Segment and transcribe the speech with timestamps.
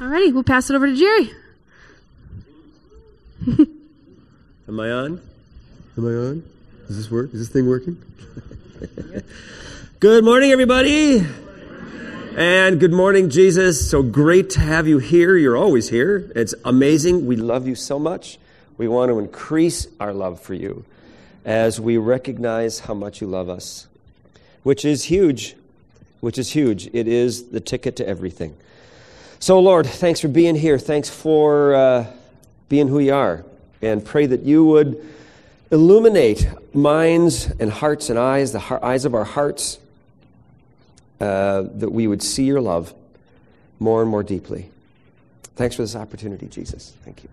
[0.00, 1.30] Alrighty, we'll pass it over to Jerry.
[4.66, 5.20] Am I on?
[5.98, 6.42] Am I on?
[6.86, 7.34] Does this work?
[7.34, 8.02] Is this thing working?
[10.00, 11.22] good morning, everybody.
[12.34, 13.90] And good morning, Jesus.
[13.90, 15.36] So great to have you here.
[15.36, 16.32] You're always here.
[16.34, 17.26] It's amazing.
[17.26, 18.38] We love you so much.
[18.78, 20.86] We want to increase our love for you
[21.44, 23.86] as we recognize how much you love us,
[24.62, 25.56] which is huge.
[26.20, 26.86] Which is huge.
[26.94, 28.56] It is the ticket to everything.
[29.42, 30.78] So, Lord, thanks for being here.
[30.78, 32.06] Thanks for uh,
[32.68, 33.42] being who you are.
[33.80, 35.02] And pray that you would
[35.70, 39.78] illuminate minds and hearts and eyes, the heart, eyes of our hearts,
[41.20, 42.92] uh, that we would see your love
[43.78, 44.68] more and more deeply.
[45.56, 46.92] Thanks for this opportunity, Jesus.
[47.06, 47.30] Thank you.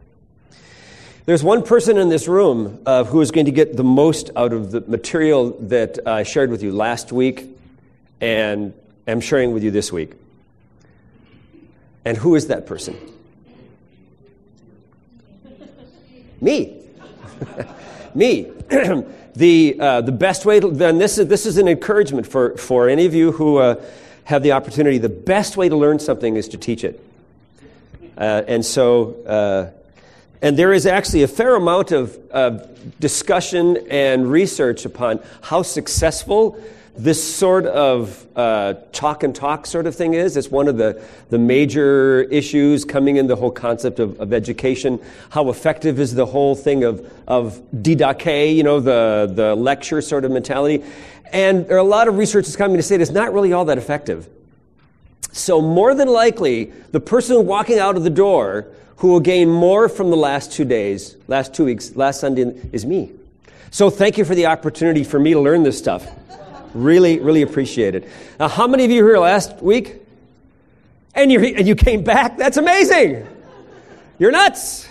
[1.25, 4.53] There's one person in this room uh, who is going to get the most out
[4.53, 7.47] of the material that I shared with you last week
[8.21, 8.73] and
[9.07, 10.13] am sharing with you this week.
[12.07, 12.97] And who is that person?
[16.39, 16.81] Me.
[18.15, 18.43] Me.
[19.35, 22.87] the, uh, the best way to, then this is, this is an encouragement for, for
[22.87, 23.83] any of you who uh,
[24.23, 24.99] have the opportunity.
[24.99, 27.03] The best way to learn something is to teach it.
[28.17, 29.69] Uh, and so, uh,
[30.41, 36.57] and there is actually a fair amount of, of discussion and research upon how successful
[36.97, 40.35] this sort of uh, talk and talk sort of thing is.
[40.35, 44.99] It's one of the, the major issues coming in the whole concept of, of education.
[45.29, 50.25] How effective is the whole thing of, of didache, you know, the, the lecture sort
[50.25, 50.83] of mentality.
[51.31, 53.77] And there are a lot of researchers coming to say it's not really all that
[53.77, 54.27] effective.
[55.31, 59.87] So more than likely, the person walking out of the door who will gain more
[59.87, 63.11] from the last two days, last two weeks, last Sunday is me.
[63.69, 66.07] So thank you for the opportunity for me to learn this stuff.
[66.73, 68.07] Really, really appreciate it.
[68.39, 70.01] Now, how many of you here last week?
[71.15, 72.37] And you, and you came back?
[72.37, 73.27] That's amazing.
[74.19, 74.87] You're nuts.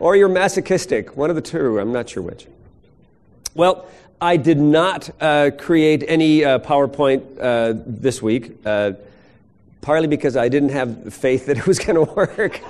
[0.00, 1.16] Or you're masochistic.
[1.16, 1.78] One of the two.
[1.78, 2.46] I'm not sure which.
[3.54, 3.86] Well,
[4.20, 8.92] I did not uh, create any uh, PowerPoint uh, this week, uh,
[9.80, 12.60] partly because I didn't have faith that it was going to work.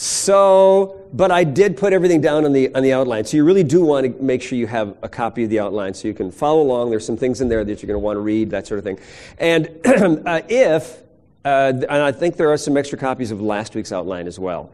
[0.00, 3.26] So but I did put everything down on the on the outline.
[3.26, 5.92] So you really do want to make sure you have a copy of the outline
[5.92, 6.88] so you can follow along.
[6.88, 8.84] There's some things in there that you're going to want to read, that sort of
[8.84, 8.98] thing.
[9.36, 11.02] And uh, if
[11.44, 14.70] uh, and I think there are some extra copies of last week's outline as well.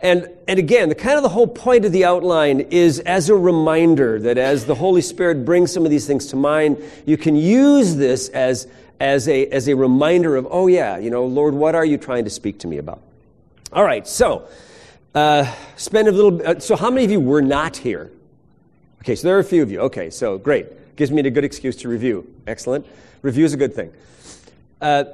[0.00, 3.34] And, and again, the kind of the whole point of the outline is as a
[3.34, 7.34] reminder that as the Holy Spirit brings some of these things to mind, you can
[7.34, 8.66] use this as,
[9.00, 12.24] as, a, as a reminder of, oh yeah, you know, Lord, what are you trying
[12.24, 13.00] to speak to me about?
[13.72, 14.48] All right, so
[15.16, 16.46] uh, spend a little.
[16.46, 18.12] Uh, so, how many of you were not here?
[19.00, 19.80] Okay, so there are a few of you.
[19.80, 20.94] Okay, so great.
[20.96, 22.32] Gives me a good excuse to review.
[22.46, 22.86] Excellent.
[23.22, 23.92] Review is a good thing.
[24.80, 25.04] Uh,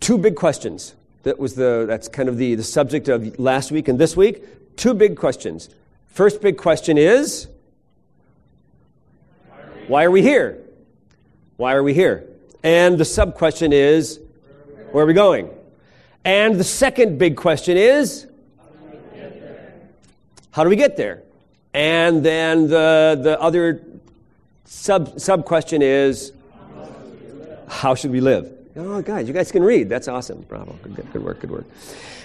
[0.00, 0.94] two big questions.
[1.22, 1.84] That was the.
[1.86, 4.76] That's kind of the the subject of last week and this week.
[4.76, 5.70] Two big questions.
[6.08, 7.46] First big question is.
[9.86, 10.58] Why are we here?
[11.58, 12.28] Why are we here?
[12.64, 14.18] And the sub question is,
[14.90, 15.50] where are we going?
[16.24, 18.26] And the second big question is,
[20.52, 21.22] how do we get there?
[21.74, 23.82] And then the, the other
[24.66, 26.32] sub, sub question is,
[27.68, 28.52] how should we live?
[28.76, 29.88] Oh, guys, you guys can read.
[29.88, 30.42] That's awesome.
[30.42, 30.72] Bravo.
[30.82, 31.64] Good, good, good work, good work.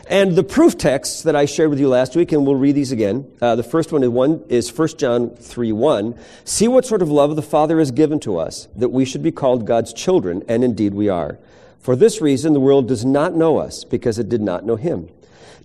[0.09, 2.91] And the proof texts that I shared with you last week, and we'll read these
[2.91, 3.29] again.
[3.41, 6.17] Uh, the first one is, one is 1 John 3 1.
[6.45, 9.31] See what sort of love the Father has given to us, that we should be
[9.31, 11.38] called God's children, and indeed we are.
[11.79, 15.09] For this reason, the world does not know us, because it did not know him.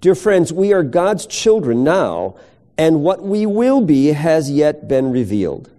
[0.01, 2.35] Dear friends, we are God's children now,
[2.79, 5.71] and what we will be has yet been revealed.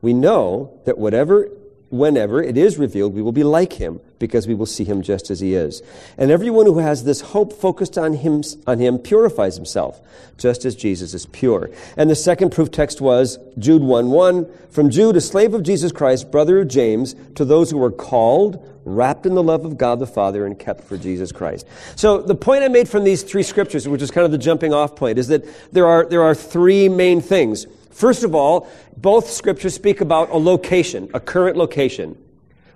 [0.00, 1.48] We know that whatever,
[1.90, 5.32] whenever it is revealed, we will be like him because we will see him just
[5.32, 5.82] as he is.
[6.16, 10.00] And everyone who has this hope focused on him, on him purifies himself,
[10.38, 11.70] just as Jesus is pure.
[11.96, 14.46] And the second proof text was Jude 1 1.
[14.70, 18.64] From Jude, a slave of Jesus Christ, brother of James, to those who were called,
[18.84, 21.66] wrapped in the love of God the Father, and kept for Jesus Christ.
[21.96, 24.72] So the point I made from these three scriptures, which is kind of the jumping
[24.72, 27.66] off point, is that there are, there are three main things.
[27.90, 32.16] First of all, both scriptures speak about a location, a current location.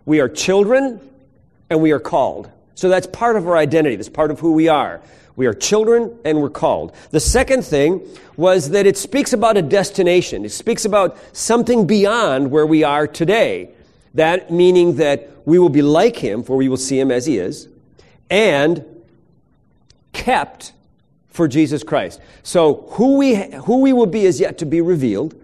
[0.07, 1.01] We are children
[1.71, 2.51] and we are called.
[2.75, 3.97] So that's part of our identity.
[3.97, 5.01] That's part of who we are.
[5.37, 6.95] We are children and we're called.
[7.11, 8.01] The second thing
[8.37, 10.45] was that it speaks about a destination.
[10.45, 13.71] It speaks about something beyond where we are today.
[14.15, 17.39] That meaning that we will be like him, for we will see him as he
[17.39, 17.69] is,
[18.31, 18.85] and
[20.13, 20.73] kept
[21.29, 22.21] for Jesus Christ.
[22.43, 25.35] So who we, who we will be is yet to be revealed,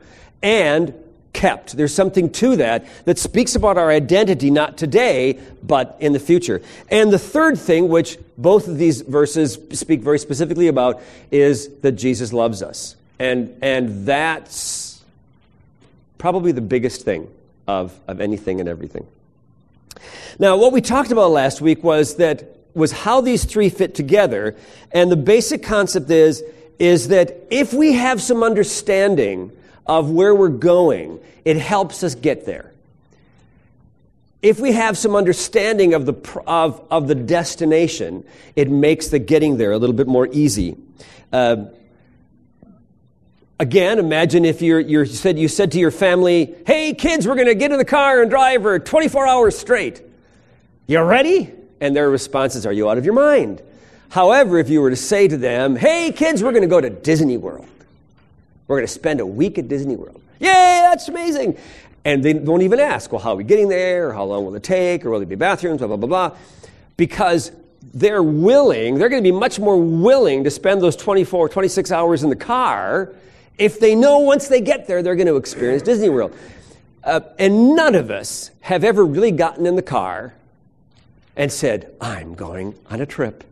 [0.43, 0.95] and
[1.33, 1.77] kept.
[1.77, 6.63] There's something to that that speaks about our identity, not today, but in the future.
[6.91, 11.01] And the third thing, which both of these verses speak very specifically about,
[11.31, 12.97] is that Jesus loves us.
[13.19, 15.03] And, and that's
[16.19, 17.29] probably the biggest thing
[17.67, 19.07] of, of anything and everything.
[20.39, 24.57] Now, what we talked about last week was that was how these three fit together,
[24.93, 26.43] and the basic concept is
[26.79, 29.53] is that if we have some understanding
[29.87, 32.73] of where we're going, it helps us get there.
[34.41, 36.15] If we have some understanding of the,
[36.47, 38.25] of, of the destination,
[38.57, 40.77] it makes the getting there a little bit more easy.
[41.33, 41.67] Uh,
[43.61, 47.47] again, imagine if you're, you're said, you said to your family, Hey, kids, we're going
[47.47, 50.03] to get in the car and drive for 24 hours straight.
[50.89, 51.53] You ready?
[51.81, 53.63] And their responses are, You out of your mind?
[54.13, 56.91] However, if you were to say to them, hey, kids, we're going to go to
[56.91, 57.67] Disney World,
[58.67, 60.21] we're going to spend a week at Disney World.
[60.41, 61.57] Yay, that's amazing.
[62.05, 64.09] And they don't even ask, well, how are we getting there?
[64.09, 65.05] Or how long will it take?
[65.05, 65.79] Or will there be bathrooms?
[65.79, 66.37] Blah, blah, blah, blah.
[66.97, 67.53] Because
[67.95, 72.23] they're willing, they're going to be much more willing to spend those 24, 26 hours
[72.23, 73.13] in the car
[73.59, 76.35] if they know once they get there, they're going to experience Disney World.
[77.05, 80.35] Uh, and none of us have ever really gotten in the car
[81.37, 83.45] and said, I'm going on a trip.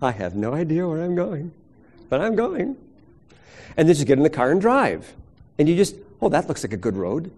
[0.00, 1.52] I have no idea where I'm going,
[2.08, 2.76] but I'm going.
[3.76, 5.14] And then just get in the car and drive.
[5.58, 7.30] And you just, oh, that looks like a good road.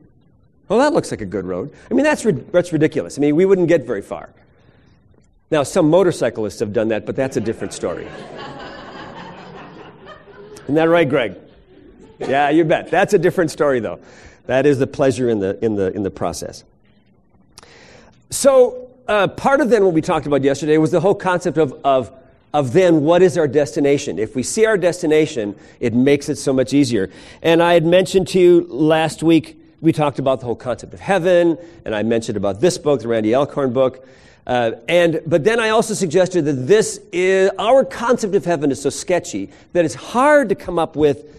[0.69, 1.73] Oh, that looks like a good road.
[1.91, 3.19] I mean, that's, that's ridiculous.
[3.19, 4.31] I mean, we wouldn't get very far.
[5.51, 8.07] Now, some motorcyclists have done that, but that's a different story.
[10.65, 11.37] Isn't that right, Greg?
[12.21, 12.91] Yeah, you bet.
[12.91, 13.99] That's a different story, though.
[14.47, 16.63] That is the pleasure in the, in the, in the process.
[18.31, 21.73] So, uh, part of then what we talked about yesterday was the whole concept of,
[21.85, 22.13] of
[22.53, 24.19] of then what is our destination.
[24.19, 27.11] If we see our destination, it makes it so much easier.
[27.43, 31.01] And I had mentioned to you last week, we talked about the whole concept of
[31.01, 34.07] heaven, and I mentioned about this book, the Randy Alcorn book.
[34.47, 38.83] Uh, and but then I also suggested that this is our concept of heaven is
[38.83, 41.39] so sketchy that it's hard to come up with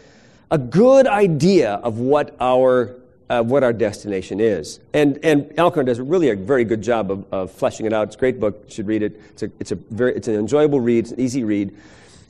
[0.49, 2.95] a good idea of what our
[3.31, 4.81] uh, what our destination is.
[4.93, 8.07] And, and Alcorn does really a very good job of, of fleshing it out.
[8.07, 8.61] It's a great book.
[8.67, 9.21] You should read it.
[9.29, 11.05] It's, a, it's, a very, it's an enjoyable read.
[11.05, 11.73] It's an easy read.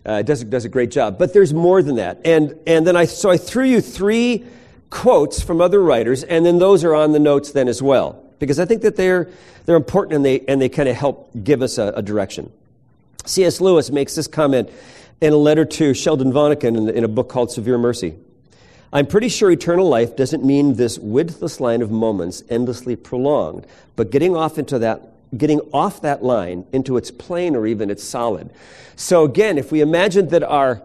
[0.08, 1.18] Uh, it does, does a great job.
[1.18, 2.22] But there's more than that.
[2.24, 4.46] And, and then I, so I threw you three
[4.92, 8.24] quotes from other writers, and then those are on the notes then as well.
[8.38, 9.28] Because I think that they're,
[9.66, 12.52] they're important and they, and they kind of help give us a, a direction.
[13.26, 13.60] C.S.
[13.60, 14.70] Lewis makes this comment
[15.20, 18.16] in a letter to Sheldon Vanauken in, in a book called Severe Mercy.
[18.94, 23.66] I'm pretty sure eternal life doesn't mean this widthless line of moments endlessly prolonged,
[23.96, 25.08] but getting off into that
[25.38, 28.50] getting off that line into its plane or even its solid.
[28.98, 30.82] So again, if we imagine that our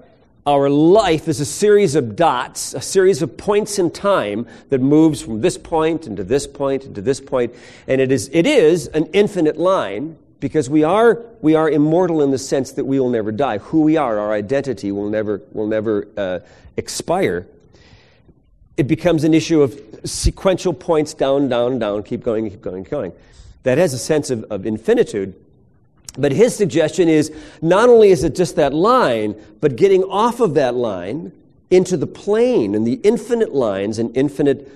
[0.47, 5.21] our life is a series of dots, a series of points in time that moves
[5.21, 7.53] from this point into this point into this point,
[7.89, 12.31] and it is it is an infinite line because we are we are immortal in
[12.31, 13.59] the sense that we will never die.
[13.59, 16.39] Who we are, our identity will never will never uh,
[16.77, 17.49] expire
[18.77, 22.91] it becomes an issue of sequential points down, down, down, keep going, keep going, keep
[22.91, 23.13] going.
[23.63, 25.35] That has a sense of, of infinitude.
[26.19, 30.55] But his suggestion is not only is it just that line, but getting off of
[30.55, 31.33] that line
[31.71, 34.73] into the plane and the infinite lines and infinite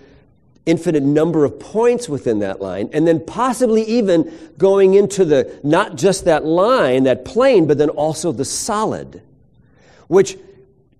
[0.66, 5.96] infinite number of points within that line, and then possibly even going into the not
[5.96, 9.22] just that line, that plane, but then also the solid,
[10.08, 10.36] which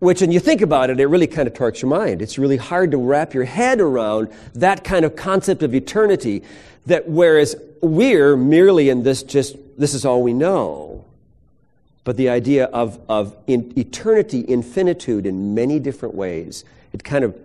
[0.01, 2.21] which, when you think about it, it really kind of torques your mind.
[2.21, 6.43] It's really hard to wrap your head around that kind of concept of eternity.
[6.87, 11.05] That whereas we're merely in this just, this is all we know.
[12.05, 16.65] But the idea of, of in eternity, infinitude in many different ways,
[16.95, 17.39] it kind of,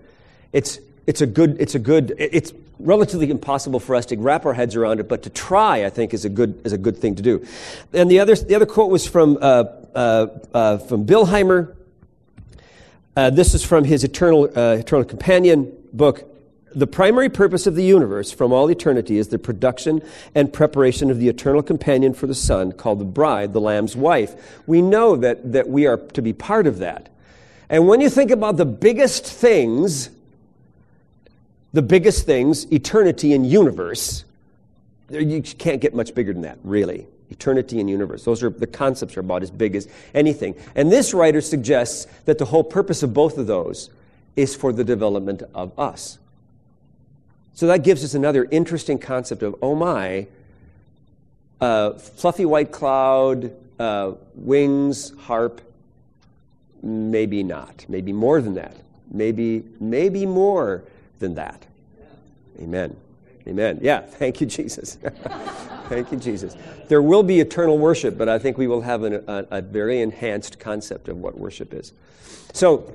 [0.53, 4.53] it's, it's a good, it's a good, it's relatively impossible for us to wrap our
[4.53, 7.15] heads around it, but to try, I think, is a good, is a good thing
[7.15, 7.45] to do.
[7.91, 11.74] And the other, the other quote was from, uh, uh, uh, from Billheimer,
[13.15, 16.31] uh, this is from his Eternal, uh, Eternal Companion book.
[16.75, 20.01] The primary purpose of the universe from all eternity is the production
[20.33, 24.59] and preparation of the eternal companion for the Son, called the bride, the Lamb's wife.
[24.67, 27.07] We know that, that we are to be part of that.
[27.69, 30.09] And when you think about the biggest things,
[31.71, 34.25] the biggest things, eternity and universe,
[35.09, 38.23] you can't get much bigger than that, really eternity and universe.
[38.23, 40.55] Those are the concepts are about as big as anything.
[40.75, 43.89] And this writer suggests that the whole purpose of both of those
[44.35, 46.19] is for the development of us.
[47.53, 50.27] So that gives us another interesting concept of, oh my,
[51.61, 55.61] uh, fluffy white cloud, uh, wings, harp,
[56.83, 57.85] maybe not.
[57.87, 58.75] Maybe more than that.
[59.09, 60.83] Maybe, maybe more
[61.19, 61.65] than that.
[62.59, 62.95] Amen.
[63.47, 63.79] Amen.
[63.81, 64.97] Yeah, thank you, Jesus.
[65.89, 66.55] thank you, Jesus.
[66.87, 70.01] There will be eternal worship, but I think we will have an, a, a, very
[70.01, 71.93] enhanced concept of what worship is.
[72.53, 72.93] So,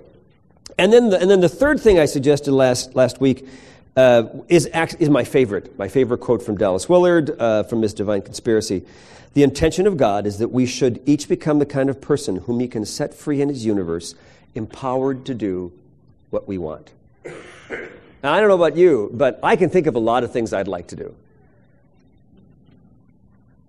[0.79, 3.47] and then the, and then the third thing I suggested last, last week
[3.97, 4.67] uh, is,
[4.99, 8.85] is my favorite, my favorite quote from Dallas Willard uh, from his Divine Conspiracy.
[9.35, 12.59] The intention of God is that we should each become the kind of person whom
[12.61, 14.15] He can set free in His universe,
[14.55, 15.73] empowered to do
[16.31, 16.91] what we want.
[18.23, 20.53] Now, I don't know about you, but I can think of a lot of things
[20.53, 21.15] I'd like to do.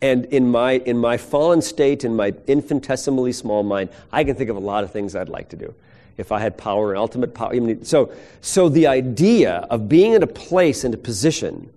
[0.01, 4.50] And in my, in my fallen state, in my infinitesimally small mind, I can think
[4.50, 5.74] of a lot of things I'd like to do
[6.17, 7.53] if I had power and ultimate power.
[7.84, 11.70] So, so the idea of being in a place and a position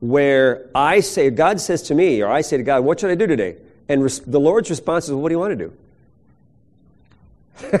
[0.00, 3.14] where I say, God says to me, or I say to God, What should I
[3.14, 3.56] do today?
[3.88, 5.72] And res- the Lord's response is, What do you want to do?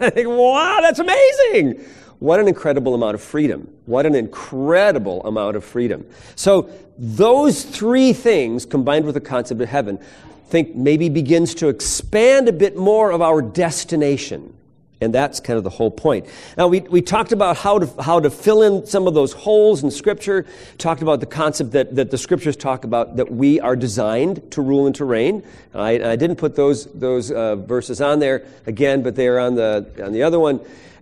[0.00, 1.84] I think, wow, that's amazing.
[2.18, 3.72] What an incredible amount of freedom.
[3.86, 6.06] What an incredible amount of freedom.
[6.34, 11.68] So, those three things combined with the concept of heaven, I think maybe begins to
[11.68, 14.54] expand a bit more of our destination.
[15.00, 16.26] And that's kind of the whole point.
[16.56, 19.84] Now, we, we talked about how to, how to fill in some of those holes
[19.84, 20.44] in Scripture,
[20.76, 24.60] talked about the concept that, that the Scriptures talk about that we are designed to
[24.60, 25.44] rule and to reign.
[25.72, 29.54] I, I didn't put those, those uh, verses on there again, but they are on
[29.54, 30.60] the, on the other one.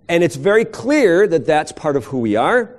[0.09, 2.73] And it's very clear that that's part of who we are.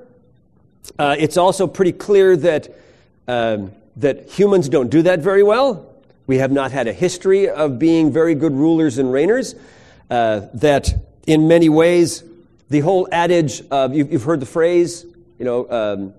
[0.99, 2.69] Uh, it's also pretty clear that,
[3.27, 5.87] um, that humans don't do that very well.
[6.27, 9.59] We have not had a history of being very good rulers and reigners.
[10.11, 10.95] Uh, that
[11.27, 12.25] in many ways,
[12.71, 15.05] the whole adage of, you've, you've heard the phrase,
[15.39, 16.15] you know, um,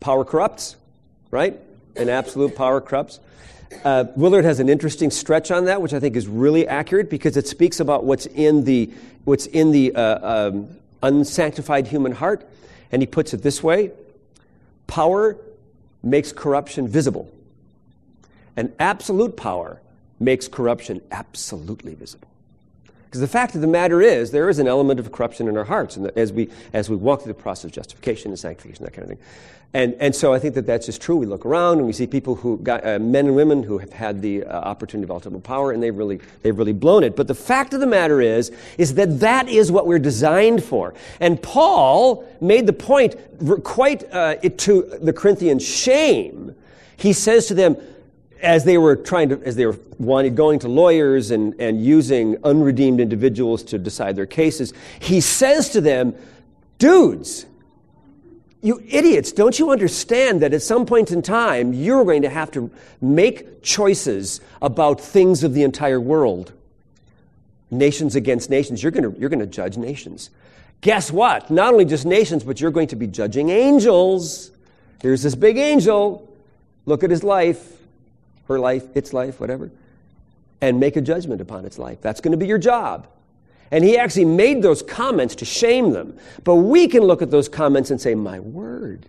[0.00, 0.76] power corrupts,
[1.30, 1.58] right?
[1.96, 3.20] And absolute power corrupts.
[3.84, 7.36] Uh, Willard has an interesting stretch on that, which I think is really accurate because
[7.36, 8.90] it speaks about what's in the,
[9.24, 10.68] what's in the uh, um,
[11.02, 12.48] unsanctified human heart.
[12.90, 13.92] And he puts it this way
[14.86, 15.36] power
[16.02, 17.30] makes corruption visible,
[18.56, 19.80] and absolute power
[20.18, 22.28] makes corruption absolutely visible.
[23.04, 25.64] Because the fact of the matter is, there is an element of corruption in our
[25.64, 28.92] hearts and as, we, as we walk through the process of justification and sanctification, that
[28.92, 29.26] kind of thing.
[29.74, 31.16] And, and so I think that that's just true.
[31.16, 33.92] We look around and we see people who, got, uh, men and women who have
[33.92, 37.14] had the uh, opportunity of ultimate power and they've really, they've really blown it.
[37.14, 40.94] But the fact of the matter is, is that that is what we're designed for.
[41.20, 43.16] And Paul made the point
[43.62, 46.54] quite uh, to the Corinthians' shame.
[46.96, 47.76] He says to them,
[48.40, 49.76] as they were trying to, as they were
[50.30, 55.80] going to lawyers and, and using unredeemed individuals to decide their cases, he says to
[55.82, 56.14] them,
[56.78, 57.44] dudes,
[58.62, 62.50] you idiots, don't you understand that at some point in time you're going to have
[62.52, 66.52] to make choices about things of the entire world?
[67.70, 68.82] Nations against nations.
[68.82, 70.30] You're going to, you're going to judge nations.
[70.80, 71.50] Guess what?
[71.50, 74.50] Not only just nations, but you're going to be judging angels.
[75.02, 76.28] Here's this big angel.
[76.86, 77.78] Look at his life
[78.48, 79.70] her life, its life, whatever,
[80.60, 82.00] and make a judgment upon its life.
[82.00, 83.06] That's going to be your job.
[83.70, 86.18] And he actually made those comments to shame them.
[86.44, 89.06] But we can look at those comments and say, My word,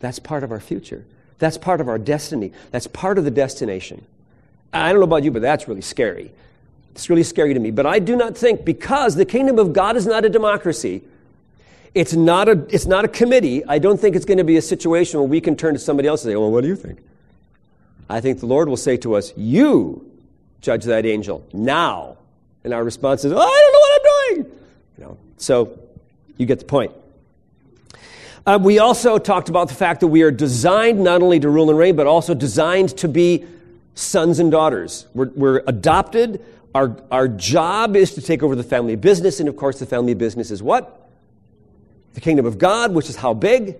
[0.00, 1.04] that's part of our future.
[1.38, 2.52] That's part of our destiny.
[2.70, 4.04] That's part of the destination.
[4.72, 6.30] I don't know about you, but that's really scary.
[6.92, 7.70] It's really scary to me.
[7.70, 11.02] But I do not think, because the kingdom of God is not a democracy,
[11.94, 14.62] it's not a, it's not a committee, I don't think it's going to be a
[14.62, 17.00] situation where we can turn to somebody else and say, Well, what do you think?
[18.08, 20.10] I think the Lord will say to us, You
[20.62, 22.16] judge that angel now.
[22.64, 24.60] And our response is, oh, I don't know what I'm doing.
[24.98, 25.78] You know, so
[26.36, 26.92] you get the point.
[28.44, 31.70] Uh, we also talked about the fact that we are designed not only to rule
[31.70, 33.44] and reign, but also designed to be
[33.94, 35.06] sons and daughters.
[35.14, 36.44] We're, we're adopted.
[36.74, 39.38] Our, our job is to take over the family business.
[39.38, 41.08] And of course, the family business is what?
[42.14, 43.76] The kingdom of God, which is how big?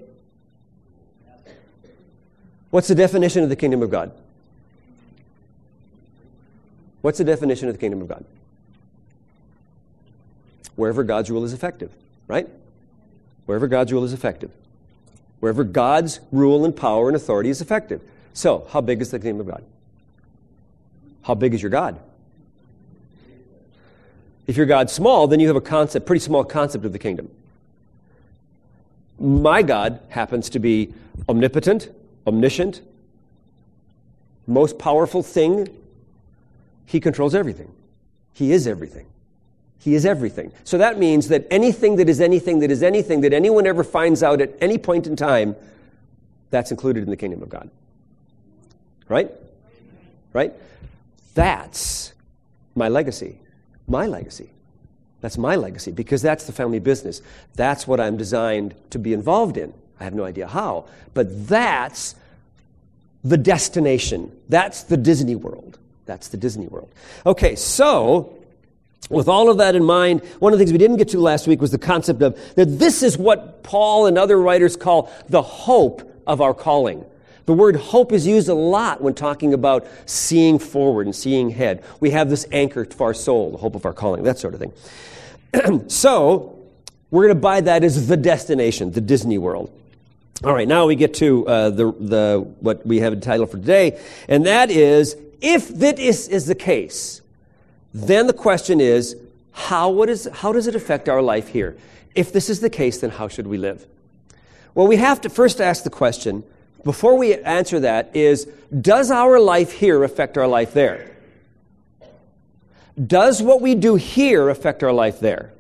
[2.71, 4.13] What's the definition of the kingdom of God?
[7.03, 8.25] What's the definition of the kingdom of God?
[10.77, 11.93] Wherever God's rule is effective,
[12.29, 12.49] right?
[13.47, 14.51] Wherever God's rule is effective.
[15.41, 18.01] Wherever God's rule and power and authority is effective.
[18.33, 19.65] So, how big is the kingdom of God?
[21.23, 21.99] How big is your God?
[24.47, 27.31] If your God's small, then you have a concept, pretty small concept of the kingdom.
[29.19, 30.93] My God happens to be
[31.29, 31.91] omnipotent,
[32.27, 32.81] omniscient,
[34.47, 35.69] most powerful thing.
[36.87, 37.73] He controls everything.
[38.33, 39.07] He is everything.
[39.83, 40.53] He is everything.
[40.63, 44.23] So that means that anything that is anything that is anything that anyone ever finds
[44.23, 45.57] out at any point in time,
[46.51, 47.69] that's included in the kingdom of God.
[49.09, 49.29] Right?
[50.33, 50.53] Right?
[51.35, 52.13] That's
[52.77, 53.41] my legacy.
[53.89, 54.51] My legacy.
[55.21, 57.21] That's my legacy because that's the family business.
[57.57, 59.75] That's what I'm designed to be involved in.
[59.99, 62.15] I have no idea how, but that's
[63.25, 64.31] the destination.
[64.49, 65.81] That's the Disney World.
[66.07, 66.93] That's the Disney World.
[67.27, 68.42] Okay, so
[69.11, 71.47] with all of that in mind, one of the things we didn't get to last
[71.47, 75.43] week was the concept of that this is what Paul and other writers call the
[75.43, 77.05] hope of our calling.
[77.47, 81.83] The word hope is used a lot when talking about seeing forward and seeing ahead.
[81.99, 84.61] We have this anchor to our soul, the hope of our calling, that sort of
[84.61, 85.89] thing.
[85.89, 86.59] so,
[87.11, 89.71] we're going to buy that as the destination, the Disney World.
[90.45, 94.01] All right, now we get to uh, the, the, what we have entitled for today,
[94.29, 97.22] and that is if this is the case,
[97.95, 99.17] then the question is
[99.53, 101.77] how, what is, how does it affect our life here?
[102.15, 103.87] If this is the case, then how should we live?
[104.75, 106.45] Well, we have to first ask the question
[106.85, 108.49] before we answer that is
[108.81, 111.11] does our life here affect our life there?
[113.07, 115.53] Does what we do here affect our life there?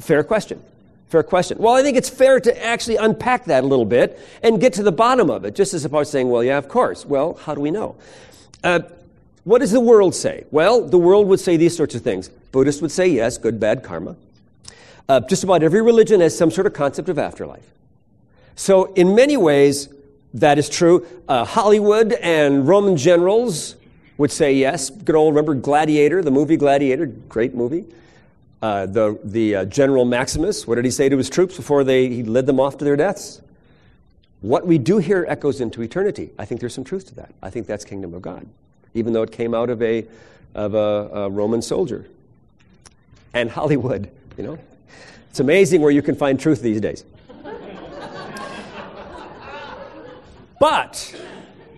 [0.00, 0.62] Fair question.
[1.08, 1.58] Fair question.
[1.58, 4.82] Well, I think it's fair to actually unpack that a little bit and get to
[4.82, 7.04] the bottom of it, just as opposed to saying, well, yeah, of course.
[7.04, 7.96] Well, how do we know?
[8.64, 8.80] Uh,
[9.44, 10.44] what does the world say?
[10.50, 12.28] Well, the world would say these sorts of things.
[12.28, 14.16] Buddhists would say yes, good, bad karma.
[15.08, 17.68] Uh, just about every religion has some sort of concept of afterlife.
[18.54, 19.88] So, in many ways,
[20.34, 21.06] that is true.
[21.28, 23.76] Uh, Hollywood and Roman generals
[24.16, 24.90] would say yes.
[24.90, 27.84] Good old, remember Gladiator, the movie Gladiator, great movie.
[28.60, 32.08] Uh, the the uh, General Maximus, what did he say to his troops before they,
[32.08, 33.42] he led them off to their deaths?
[34.40, 36.30] What we do here echoes into eternity.
[36.38, 37.32] I think there's some truth to that.
[37.42, 38.46] I think that's kingdom of God,
[38.94, 40.06] even though it came out of a,
[40.54, 42.06] of a, a Roman soldier.
[43.34, 44.58] And Hollywood, you know.
[45.30, 47.04] It's amazing where you can find truth these days.
[50.60, 51.20] But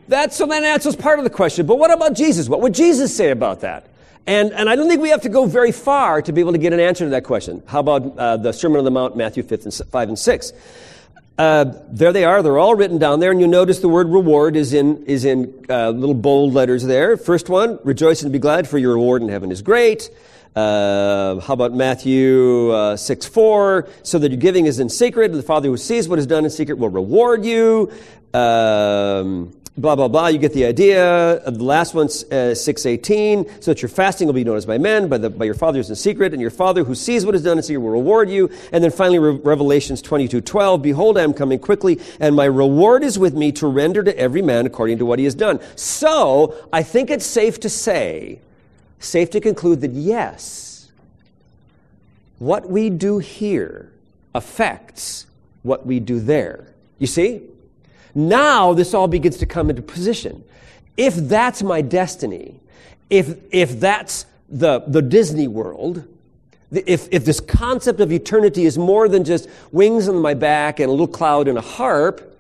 [0.09, 1.65] that's so that answers part of the question.
[1.65, 2.51] But what about Jesus?
[2.51, 3.87] What would Jesus say about that?
[4.27, 6.59] And, and I don't think we have to go very far to be able to
[6.59, 7.63] get an answer to that question.
[7.67, 10.53] How about uh, the Sermon on the Mount, Matthew 5 and, 5 and 6?
[11.37, 12.43] Uh, there they are.
[12.43, 15.65] They're all written down there, and you notice the word reward is in is in
[15.69, 17.17] uh, little bold letters there.
[17.17, 20.11] First one: rejoice and be glad, for your reward in heaven is great.
[20.55, 23.89] Uh, how about Matthew uh, 6 4?
[24.05, 26.45] So that your giving is in secret, and the Father who sees what is done
[26.45, 27.91] in secret will reward you.
[28.33, 30.29] Um, blah blah blah.
[30.29, 31.43] You get the idea.
[31.45, 33.45] The last one's uh, six eighteen.
[33.61, 35.97] So that your fasting will be noticed by men, by the by your fathers in
[35.97, 38.51] secret, and your Father who sees what is done in secret will reward you.
[38.73, 40.83] And then finally, Re- Revelations twenty two twelve.
[40.83, 44.43] Behold, I am coming quickly, and my reward is with me to render to every
[44.43, 45.61] man according to what he has done.
[45.77, 48.41] So I think it's safe to say,
[48.99, 50.91] safe to conclude that yes,
[52.39, 53.91] what we do here
[54.35, 55.27] affects
[55.63, 56.67] what we do there.
[56.99, 57.43] You see?
[58.15, 60.45] Now this all begins to come into position.
[60.97, 62.61] If that's my destiny,
[63.11, 66.05] if, if that's the, the Disney world,
[66.71, 70.89] if, if this concept of eternity is more than just wings on my back and
[70.89, 72.39] a little cloud and a harp,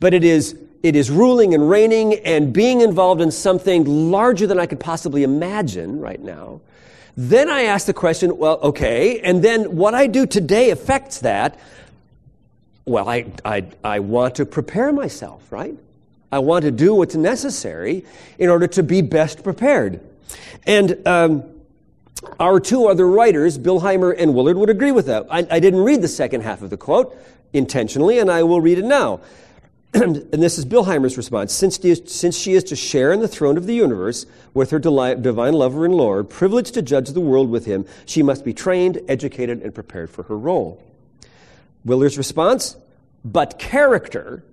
[0.00, 4.58] but it is, it is ruling and reigning and being involved in something larger than
[4.58, 6.60] I could possibly imagine right now,
[7.16, 11.58] then I ask the question, well, okay, and then what I do today affects that.
[12.84, 15.76] Well, I, I, I want to prepare myself, right?
[16.32, 18.04] I want to do what's necessary
[18.38, 20.00] in order to be best prepared.
[20.66, 21.44] And um,
[22.40, 25.26] our two other writers, Billheimer and Willard, would agree with that.
[25.30, 27.16] I, I didn't read the second half of the quote
[27.52, 29.20] intentionally, and I will read it now.
[29.94, 31.52] and this is Billheimer's response.
[31.52, 35.52] Since, since she is to share in the throne of the universe with her divine
[35.52, 39.60] lover and Lord, privileged to judge the world with him, she must be trained, educated,
[39.60, 40.82] and prepared for her role.
[41.84, 42.76] Willard's response,
[43.24, 44.44] but character,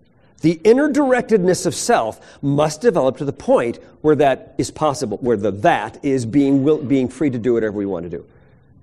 [0.42, 5.38] the inner directedness of self, must develop to the point where that is possible, where
[5.38, 8.26] the that is being, will, being free to do whatever we want to do.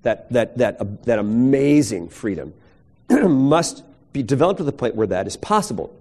[0.03, 2.55] That, that, that, uh, that amazing freedom
[3.11, 3.83] must
[4.13, 5.95] be developed to the point where that is possible.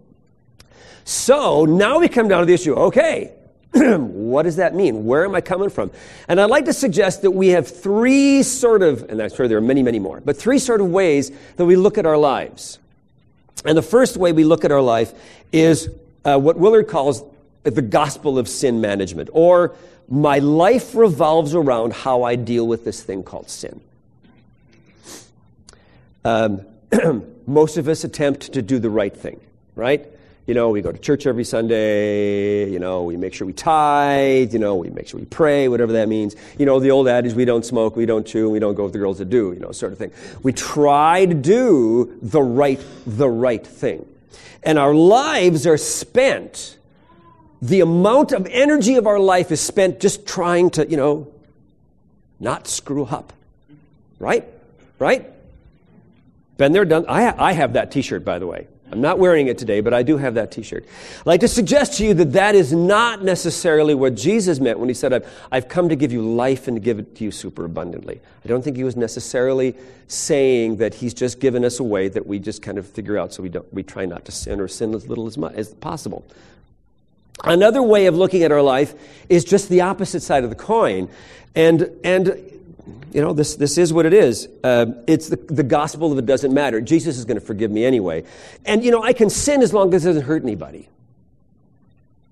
[1.05, 3.33] So now we come down to the issue okay,
[3.97, 5.05] what does that mean?
[5.05, 5.91] Where am I coming from?
[6.27, 9.57] And I'd like to suggest that we have three sort of, and I'm sure there
[9.57, 12.79] are many, many more, but three sort of ways that we look at our lives.
[13.65, 15.13] And the first way we look at our life
[15.51, 15.89] is
[16.23, 17.23] uh, what Willard calls
[17.63, 19.75] the gospel of sin management, or
[20.07, 23.81] my life revolves around how I deal with this thing called sin.
[26.23, 26.65] Um,
[27.47, 29.39] most of us attempt to do the right thing,
[29.75, 30.07] right?
[30.45, 32.69] You know, we go to church every Sunday.
[32.69, 34.53] You know, we make sure we tithe.
[34.53, 36.35] You know, we make sure we pray, whatever that means.
[36.59, 38.93] You know, the old adage, we don't smoke, we don't chew, we don't go with
[38.93, 40.11] the girls that do, you know, sort of thing.
[40.43, 44.07] We try to do the right, the right thing.
[44.61, 46.77] And our lives are spent,
[47.61, 51.31] the amount of energy of our life is spent just trying to, you know,
[52.39, 53.33] not screw up.
[54.19, 54.47] Right?
[54.99, 55.25] right?
[56.57, 57.05] Been there, done.
[57.07, 58.67] I, I have that T-shirt, by the way.
[58.91, 60.85] I'm not wearing it today, but I do have that T-shirt.
[61.21, 64.89] I'd like to suggest to you that that is not necessarily what Jesus meant when
[64.89, 67.31] he said, "I've, I've come to give you life and to give it to you
[67.31, 69.75] super abundantly." I don't think he was necessarily
[70.07, 73.33] saying that he's just given us a way that we just kind of figure out,
[73.33, 75.73] so we don't we try not to sin or sin as little as much as
[75.73, 76.23] possible.
[77.43, 78.93] Another way of looking at our life
[79.29, 81.09] is just the opposite side of the coin,
[81.55, 82.39] and and
[83.13, 84.47] you know, this, this is what it is.
[84.63, 86.81] Uh, it's the, the gospel of it doesn't matter.
[86.81, 88.23] Jesus is going to forgive me anyway.
[88.65, 90.87] And, you know, I can sin as long as it doesn't hurt anybody.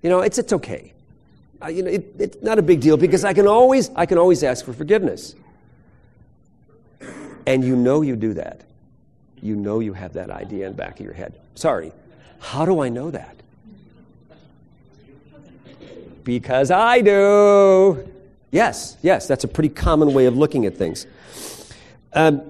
[0.02, 0.92] You know, it's, it's okay.
[1.62, 4.18] Uh, you know, it, it's not a big deal because I can, always, I can
[4.18, 5.34] always ask for forgiveness.
[7.46, 8.60] And you know you do that.
[9.42, 11.38] You know you have that idea in the back of your head.
[11.54, 11.92] Sorry.
[12.38, 13.36] How do I know that?
[16.22, 18.13] Because I do.
[18.54, 21.08] Yes, yes, that's a pretty common way of looking at things.
[22.12, 22.40] Um,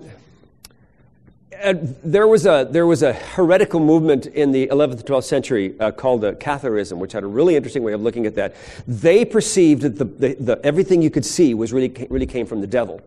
[2.05, 5.90] there was a there was a heretical movement in the 11th and 12th century uh,
[5.93, 8.55] called uh, Catharism, which had a really interesting way of looking at that.
[8.87, 12.61] They perceived that the, the, the, everything you could see was really really came from
[12.61, 13.01] the devil.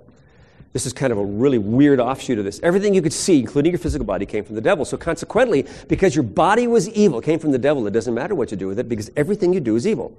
[0.74, 2.60] This is kind of a really weird offshoot of this.
[2.64, 4.86] Everything you could see, including your physical body, came from the devil.
[4.86, 8.50] So consequently, because your body was evil, came from the devil, it doesn't matter what
[8.50, 10.18] you do with it because everything you do is evil.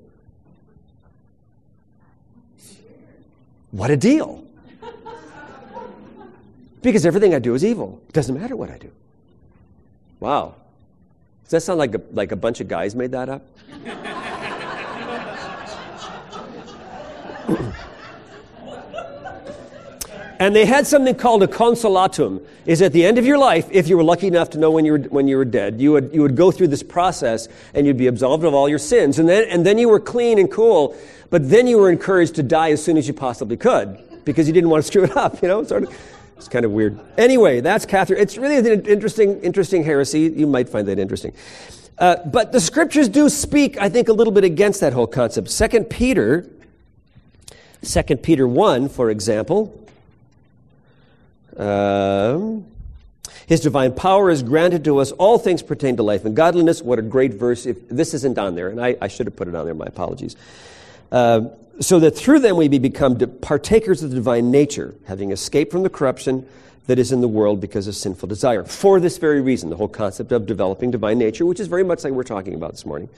[3.71, 4.45] What a deal.
[6.83, 8.01] because everything I do is evil.
[8.09, 8.91] It doesn't matter what I do.
[10.21, 10.55] Wow.
[11.45, 13.47] Does that sound like a, like a bunch of guys made that up?
[20.39, 23.89] And they had something called a consolatum is at the end of your life if
[23.89, 26.11] you were lucky enough to know when you were, when you were dead you would,
[26.13, 29.29] you would go through this process and you'd be absolved of all your sins and
[29.29, 30.97] then, and then you were clean and cool
[31.31, 33.99] but then you were encouraged to die as soon as you possibly could
[34.29, 35.65] because you didn't want to screw it up, you know?
[35.65, 35.99] Sort of,
[36.37, 37.01] it's kind of weird.
[37.17, 38.21] Anyway, that's Catherine.
[38.21, 40.21] It's really an interesting, interesting heresy.
[40.21, 41.33] You might find that interesting.
[41.99, 45.51] Uh, but the scriptures do speak, I think, a little bit against that whole concept.
[45.51, 46.47] Second Peter,
[47.83, 49.88] Second Peter 1, for example.
[51.59, 52.67] Um,
[53.47, 55.11] his divine power is granted to us.
[55.13, 56.83] All things pertain to life and godliness.
[56.83, 57.67] What a great verse.
[57.67, 59.87] If this isn't on there, and I, I should have put it on there, my
[59.87, 60.37] apologies.
[61.11, 61.49] Uh,
[61.81, 65.91] so that through them we become partakers of the divine nature, having escaped from the
[65.91, 66.47] corruption
[66.89, 68.65] that is in the world because of sinful desire.
[68.65, 72.03] For this very reason, the whole concept of developing divine nature, which is very much
[72.03, 73.09] like we're talking about this morning.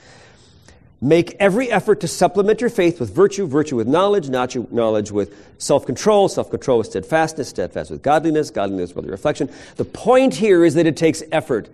[1.01, 5.87] Make every effort to supplement your faith with virtue, virtue with knowledge, knowledge with self
[5.87, 9.51] control, self control with steadfastness, steadfast with godliness, godliness with reflection.
[9.77, 11.69] The point here is that it takes effort.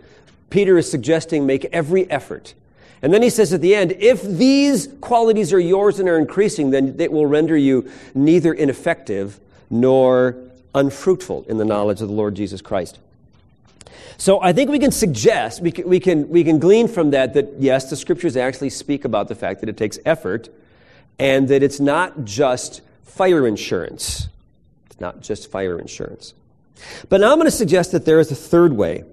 [0.50, 2.54] Peter is suggesting make every effort
[3.02, 6.70] and then he says at the end, if these qualities are yours and are increasing,
[6.70, 10.36] then it will render you neither ineffective nor
[10.74, 12.98] unfruitful in the knowledge of the Lord Jesus Christ.
[14.18, 17.35] So I think we can suggest, we can, we can, we can glean from that
[17.35, 20.48] that yes, the scriptures actually speak about the fact that it takes effort
[21.18, 24.29] and that it's not just fire insurance.
[24.87, 26.35] It's not just fire insurance.
[27.09, 29.05] But now I'm going to suggest that there is a third way,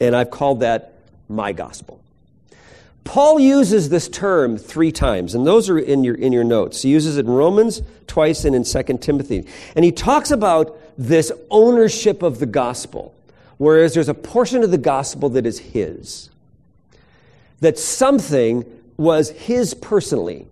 [0.00, 0.94] and I've called that
[1.28, 2.00] my gospel.
[3.04, 6.82] Paul uses this term three times, and those are in your, in your notes.
[6.82, 9.46] He uses it in Romans twice and in 2 Timothy.
[9.74, 13.14] And he talks about this ownership of the gospel,
[13.62, 16.30] whereas there's a portion of the gospel that is his.
[17.60, 18.64] That something
[18.96, 20.48] was his personally.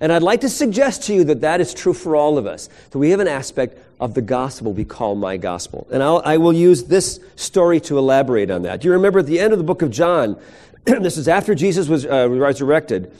[0.00, 2.68] And I'd like to suggest to you that that is true for all of us.
[2.90, 5.86] That we have an aspect of the gospel we call my gospel.
[5.92, 8.80] And I'll, I will use this story to elaborate on that.
[8.80, 10.36] Do you remember at the end of the book of John,
[10.84, 13.14] this is after Jesus was uh, resurrected.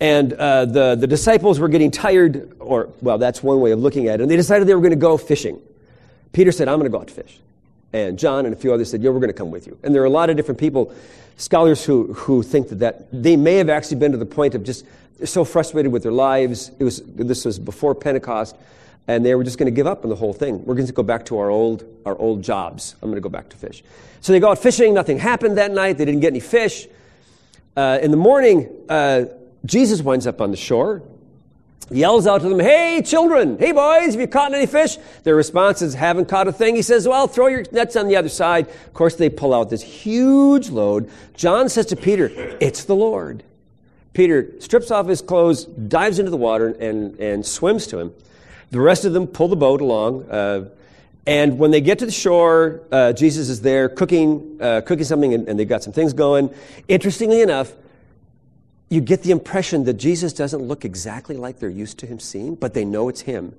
[0.00, 4.08] And uh, the, the disciples were getting tired, or, well, that's one way of looking
[4.08, 4.22] at it.
[4.22, 5.60] And they decided they were going to go fishing.
[6.32, 7.38] Peter said, I'm going to go out to fish.
[7.92, 9.78] And John and a few others said, Yeah, we're going to come with you.
[9.82, 10.94] And there are a lot of different people,
[11.36, 14.64] scholars who, who think that, that they may have actually been to the point of
[14.64, 14.84] just
[15.24, 16.70] so frustrated with their lives.
[16.78, 18.56] It was, this was before Pentecost,
[19.08, 20.64] and they were just going to give up on the whole thing.
[20.64, 22.94] We're going to go back to our old, our old jobs.
[23.02, 23.82] I'm going to go back to fish.
[24.20, 24.94] So they go out fishing.
[24.94, 25.98] Nothing happened that night.
[25.98, 26.86] They didn't get any fish.
[27.76, 29.24] Uh, in the morning, uh,
[29.64, 31.02] Jesus winds up on the shore,
[31.90, 34.98] yells out to them, Hey, children, hey, boys, have you caught any fish?
[35.24, 36.76] Their response is, Haven't caught a thing.
[36.76, 38.68] He says, Well, throw your nets on the other side.
[38.68, 41.10] Of course, they pull out this huge load.
[41.34, 43.42] John says to Peter, It's the Lord.
[44.12, 48.12] Peter strips off his clothes, dives into the water, and, and swims to him.
[48.70, 50.24] The rest of them pull the boat along.
[50.30, 50.68] Uh,
[51.26, 55.32] and when they get to the shore, uh, Jesus is there cooking, uh, cooking something,
[55.32, 56.52] and, and they've got some things going.
[56.88, 57.72] Interestingly enough,
[58.92, 62.54] you get the impression that Jesus doesn't look exactly like they're used to him seeing,
[62.54, 63.54] but they know it's him.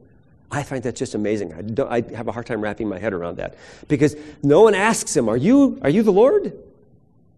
[0.51, 1.79] I find that just amazing.
[1.79, 3.55] I, I have a hard time wrapping my head around that
[3.87, 6.51] because no one asks him, "Are you are you the Lord?" I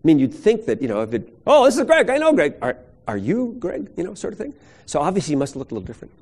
[0.04, 2.10] mean, you'd think that you know if it, oh, this is Greg.
[2.10, 2.56] I know Greg.
[2.62, 2.78] Are
[3.08, 3.90] are you Greg?
[3.96, 4.54] You know, sort of thing.
[4.86, 6.14] So obviously, he must look a little different.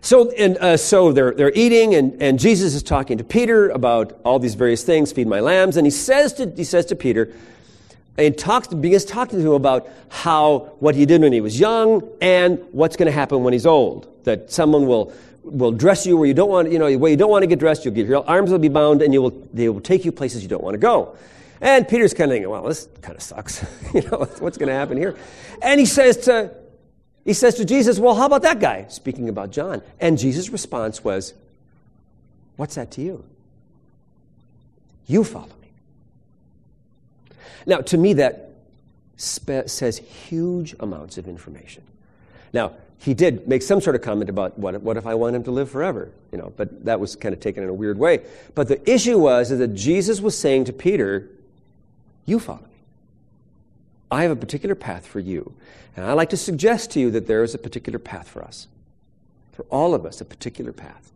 [0.00, 4.20] So, and, uh, so they're, they're eating, and, and Jesus is talking to Peter about
[4.22, 7.32] all these various things, feed my lambs, and he says to, he says to Peter,
[8.16, 12.08] and talks, begins talking to him about how, what he did when he was young,
[12.20, 14.08] and what's going to happen when he's old.
[14.24, 17.30] That someone will, will dress you where you don't want, you know, where you don't
[17.30, 19.68] want to get dressed, you'll get, your arms will be bound, and you will, they
[19.68, 21.16] will take you places you don't want to go.
[21.60, 23.64] And Peter's kind of thinking, well, this kind of sucks.
[23.94, 25.16] you know, what's going to happen here?
[25.62, 26.54] And he says to,
[27.24, 28.86] he says to Jesus, Well, how about that guy?
[28.88, 29.80] Speaking about John.
[29.98, 31.32] And Jesus' response was,
[32.56, 33.24] What's that to you?
[35.06, 35.48] You follow.
[37.66, 38.50] Now, to me, that
[39.16, 41.82] spe- says huge amounts of information.
[42.52, 45.44] Now, he did make some sort of comment about what, what if I want him
[45.44, 48.24] to live forever, you know, but that was kind of taken in a weird way.
[48.54, 51.28] But the issue was is that Jesus was saying to Peter,
[52.24, 52.68] You follow me.
[54.10, 55.52] I have a particular path for you.
[55.96, 58.68] And I'd like to suggest to you that there is a particular path for us.
[59.52, 61.12] For all of us, a particular path.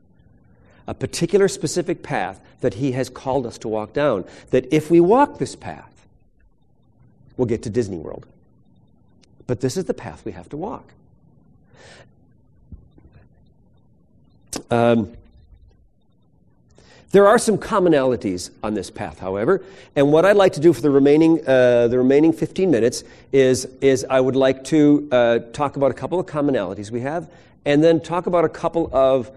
[0.86, 4.24] A particular specific path that He has called us to walk down.
[4.50, 5.97] That if we walk this path,
[7.38, 8.26] we'll get to Disney World.
[9.46, 10.92] But this is the path we have to walk.
[14.70, 15.16] Um,
[17.10, 19.64] there are some commonalities on this path, however,
[19.96, 23.64] and what I'd like to do for the remaining, uh, the remaining 15 minutes is,
[23.80, 27.30] is I would like to uh, talk about a couple of commonalities we have,
[27.64, 29.30] and then talk about a couple of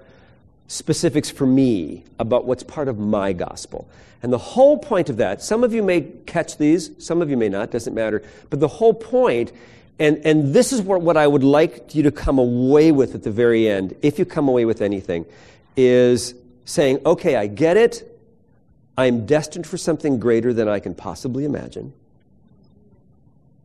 [0.72, 3.90] specifics for me about what's part of my gospel.
[4.24, 7.36] And the whole point of that, some of you may catch these, some of you
[7.36, 9.52] may not, doesn't matter, but the whole point,
[10.00, 13.24] and, and this is what, what I would like you to come away with at
[13.24, 15.26] the very end, if you come away with anything,
[15.76, 18.08] is saying, okay, I get it.
[18.98, 21.92] I'm destined for something greater than I can possibly imagine.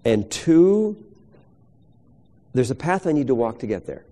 [0.04, 1.04] And two,
[2.52, 4.04] there's a path I need to walk to get there.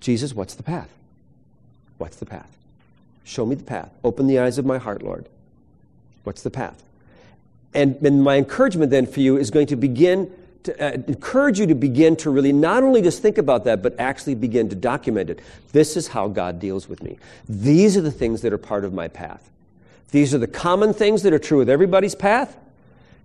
[0.00, 0.90] Jesus, what's the path?
[1.98, 2.56] What's the path?
[3.24, 3.90] Show me the path.
[4.02, 5.26] Open the eyes of my heart, Lord.
[6.24, 6.82] What's the path?
[7.74, 10.32] And, and my encouragement then for you is going to begin
[10.64, 13.98] to uh, encourage you to begin to really not only just think about that, but
[13.98, 15.40] actually begin to document it.
[15.72, 17.18] This is how God deals with me.
[17.48, 19.48] These are the things that are part of my path.
[20.10, 22.56] These are the common things that are true with everybody's path.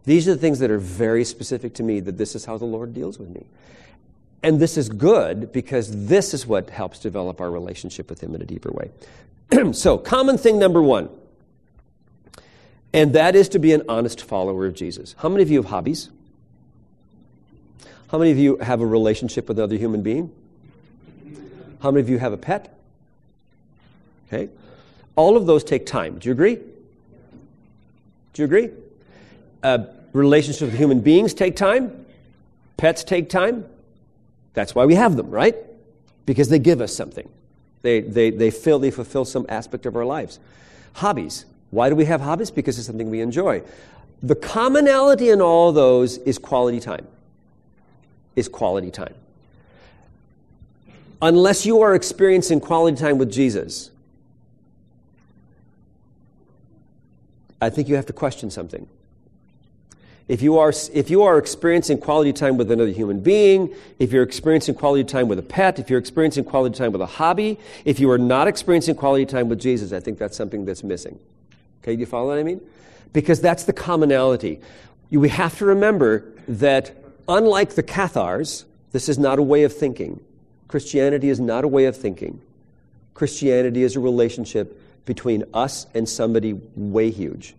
[0.06, 2.66] These are the things that are very specific to me, that this is how the
[2.66, 3.44] Lord deals with me.
[4.46, 8.44] And this is good because this is what helps develop our relationship with Him in
[8.44, 8.92] a deeper way.
[9.74, 11.10] so, common thing number one,
[12.94, 15.16] and that is to be an honest follower of Jesus.
[15.18, 16.12] How many of you have hobbies?
[18.10, 20.32] How many of you have a relationship with another human being?
[21.82, 22.78] How many of you have a pet?
[24.28, 24.50] Okay.
[25.16, 26.20] All of those take time.
[26.20, 26.58] Do you agree?
[28.34, 28.70] Do you agree?
[29.64, 32.06] Uh, relationships with human beings take time.
[32.78, 33.66] Pets take time.
[34.56, 35.56] That's why we have them, right?
[36.26, 37.30] Because they give us something.
[37.84, 40.40] They, they, they, fill, they fulfill some aspect of our lives.
[40.94, 41.46] Hobbies.
[41.70, 42.50] Why do we have hobbies?
[42.50, 43.62] Because it's something we enjoy.
[44.24, 47.06] The commonality in all those is quality time
[48.36, 49.14] is quality time.
[51.22, 53.92] Unless you are experiencing quality time with Jesus,
[57.62, 58.88] I think you have to question something.
[60.28, 64.24] If you, are, if you are experiencing quality time with another human being, if you're
[64.24, 68.00] experiencing quality time with a pet, if you're experiencing quality time with a hobby, if
[68.00, 71.20] you are not experiencing quality time with Jesus, I think that's something that's missing.
[71.84, 72.60] Okay, do you follow what I mean?
[73.14, 74.60] Because that's the commonality.
[75.12, 76.96] We have to remember that
[77.28, 80.20] unlike the Cathars, this is not a way of thinking.
[80.68, 82.42] Christianity is not a way of thinking.
[83.14, 87.54] Christianity is a relationship between us and somebody way huge.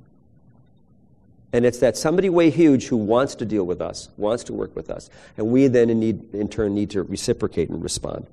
[1.57, 4.77] And it's that somebody way huge who wants to deal with us, wants to work
[4.77, 5.09] with us.
[5.39, 8.27] And we then, in, need, in turn, need to reciprocate and respond.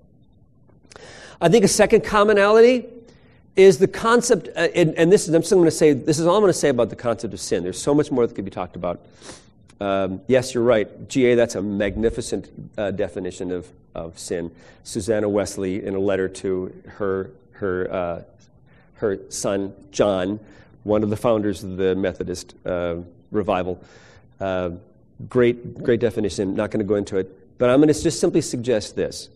[1.39, 2.83] I think a second commonality
[3.55, 6.27] is the concept, uh, and, and, this is, I'm still going to say, this is
[6.27, 7.63] all I'm going to say about the concept of sin.
[7.63, 9.05] There's so much more that could be talked about.
[9.79, 11.07] Um, yes, you're right.
[11.07, 14.51] GA, that's a magnificent uh, definition of, of sin.
[14.83, 18.21] Susanna Wesley, in a letter to her, her, uh,
[18.95, 20.41] her son, John,
[20.83, 22.95] one of the founders of the Methodist uh,
[23.31, 23.83] revival,
[24.39, 24.71] uh,
[25.29, 26.55] great, great definition.
[26.55, 27.57] Not going to go into it.
[27.57, 29.29] But I'm going to just simply suggest this.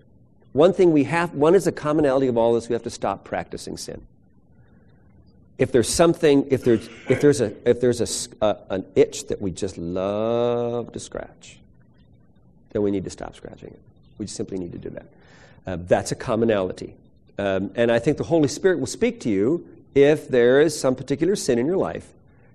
[0.53, 3.23] One thing we have, one is a commonality of all this, we have to stop
[3.23, 4.05] practicing sin
[5.57, 9.41] if there's something, if there's, if there's, a, if there's a, a, an itch that
[9.41, 11.57] we just love to scratch,
[12.71, 13.81] then we need to stop scratching it.
[14.17, 15.05] We simply need to do that.
[15.65, 16.95] Uh, that's a commonality.
[17.39, 20.95] Um, and I think the Holy Spirit will speak to you if there is some
[20.95, 22.07] particular sin in your life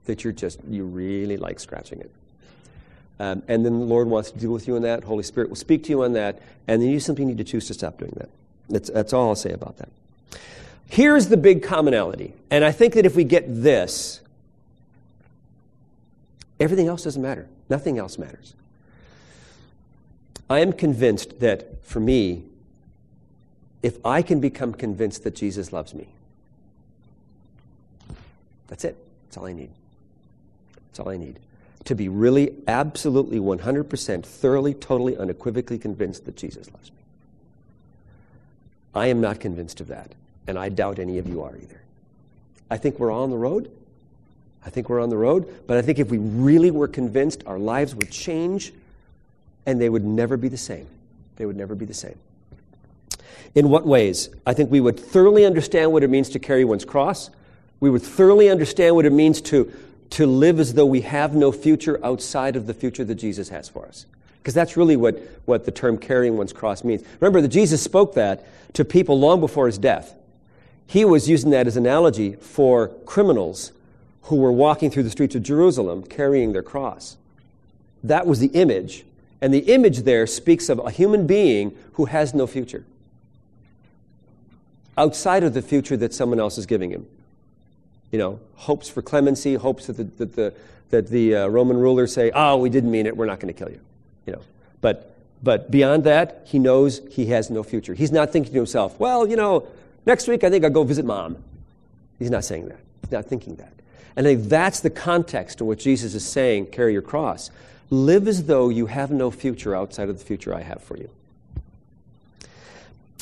[0.04, 2.10] that you're just, you really like scratching it.
[3.18, 5.04] Um, and then the Lord wants to deal with you on that.
[5.04, 6.40] Holy Spirit will speak to you on that.
[6.66, 8.28] And then you simply need to choose to stop doing that.
[8.68, 9.88] That's, that's all I'll say about that.
[10.88, 12.34] Here's the big commonality.
[12.50, 14.20] And I think that if we get this,
[16.58, 17.48] everything else doesn't matter.
[17.68, 18.54] Nothing else matters.
[20.50, 22.44] I am convinced that for me,
[23.82, 26.08] if I can become convinced that Jesus loves me,
[28.72, 28.96] that's it.
[29.26, 29.68] That's all I need.
[30.88, 31.38] That's all I need.
[31.84, 36.96] To be really, absolutely, 100%, thoroughly, totally, unequivocally convinced that Jesus loves me.
[38.94, 40.14] I am not convinced of that,
[40.46, 41.82] and I doubt any of you are either.
[42.70, 43.70] I think we're on the road.
[44.64, 47.58] I think we're on the road, but I think if we really were convinced, our
[47.58, 48.72] lives would change
[49.66, 50.86] and they would never be the same.
[51.36, 52.18] They would never be the same.
[53.54, 54.30] In what ways?
[54.46, 57.28] I think we would thoroughly understand what it means to carry one's cross.
[57.82, 59.72] We would thoroughly understand what it means to,
[60.10, 63.68] to live as though we have no future outside of the future that Jesus has
[63.68, 64.06] for us.
[64.38, 67.02] Because that's really what, what the term carrying one's cross means.
[67.18, 70.14] Remember that Jesus spoke that to people long before his death.
[70.86, 73.72] He was using that as an analogy for criminals
[74.22, 77.16] who were walking through the streets of Jerusalem carrying their cross.
[78.04, 79.04] That was the image
[79.40, 82.84] and the image there speaks of a human being who has no future
[84.96, 87.08] outside of the future that someone else is giving him.
[88.12, 90.54] You know, hopes for clemency, hopes that the, that the,
[90.90, 93.58] that the uh, Roman rulers say, oh, we didn't mean it, we're not going to
[93.58, 93.80] kill you.
[94.26, 94.42] You know,
[94.80, 97.94] but, but beyond that, he knows he has no future.
[97.94, 99.66] He's not thinking to himself, well, you know,
[100.06, 101.42] next week I think I'll go visit mom.
[102.18, 102.78] He's not saying that.
[103.00, 103.72] He's not thinking that.
[104.14, 107.50] And I think that's the context in which Jesus is saying, carry your cross.
[107.88, 111.10] Live as though you have no future outside of the future I have for you.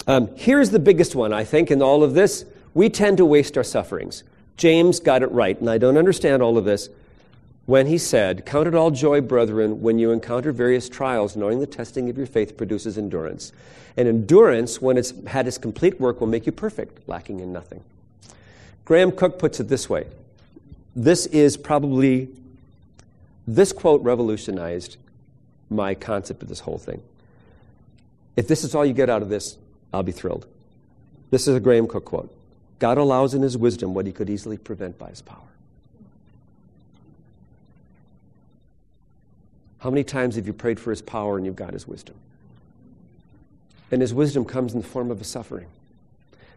[0.07, 2.45] Um, here's the biggest one, I think, in all of this.
[2.75, 4.25] We tend to waste our sufferings.
[4.57, 6.89] James got it right, and I don't understand all of this
[7.67, 11.67] when he said, Count it all joy, brethren, when you encounter various trials, knowing the
[11.67, 13.53] testing of your faith produces endurance.
[13.97, 17.83] And endurance, when it's had its complete work, will make you perfect, lacking in nothing.
[18.85, 20.07] Graham Cooke puts it this way
[20.97, 22.29] This is probably
[23.47, 24.97] this quote revolutionized
[25.71, 27.01] my concept of this whole thing.
[28.37, 29.57] If this is all you get out of this,
[29.93, 30.47] I'll be thrilled.
[31.31, 32.35] This is a Graham Cooke quote
[32.81, 35.37] God allows in his wisdom what he could easily prevent by his power.
[39.79, 42.17] How many times have you prayed for his power and you've got his wisdom?
[43.91, 45.67] And his wisdom comes in the form of a suffering.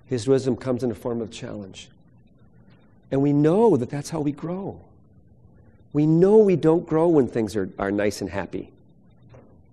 [0.08, 1.90] His wisdom comes in the form of challenge.
[3.12, 4.80] And we know that that's how we grow.
[5.92, 8.72] We know we don't grow when things are, are nice and happy,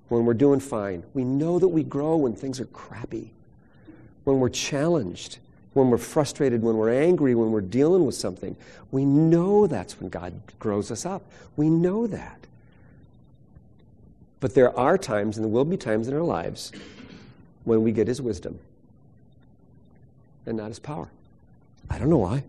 [0.08, 1.04] when we're doing fine.
[1.14, 3.32] We know that we grow when things are crappy,
[4.24, 5.38] when we're challenged,
[5.72, 8.56] when we're frustrated, when we're angry, when we're dealing with something.
[8.90, 11.22] We know that's when God grows us up.
[11.56, 12.46] We know that.
[14.40, 16.72] But there are times, and there will be times in our lives,
[17.64, 18.58] when we get His wisdom
[20.46, 21.08] and not His power.
[21.88, 22.44] I don't know why.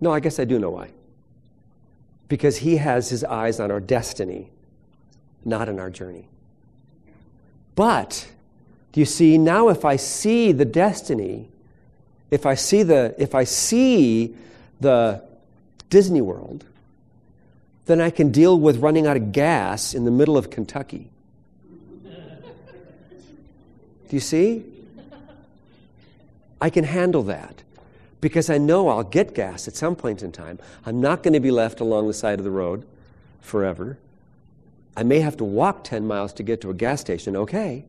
[0.00, 0.90] No, I guess I do know why
[2.28, 4.50] because he has his eyes on our destiny,
[5.44, 6.28] not on our journey.
[7.74, 8.30] But,
[8.92, 11.48] do you see, now if I see the destiny,
[12.30, 14.34] if I see the, if I see
[14.80, 15.22] the
[15.90, 16.64] Disney World,
[17.86, 21.08] then I can deal with running out of gas in the middle of Kentucky.
[24.08, 24.64] Do you see?
[26.60, 27.62] I can handle that
[28.20, 30.58] because I know I'll get gas at some point in time.
[30.84, 32.86] I'm not going to be left along the side of the road
[33.40, 33.98] forever.
[34.96, 37.84] I may have to walk 10 miles to get to a gas station, okay.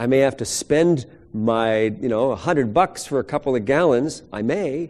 [0.00, 3.66] I may have to spend my, you know, a 100 bucks for a couple of
[3.66, 4.88] gallons, I may,